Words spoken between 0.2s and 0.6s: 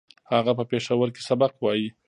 هغه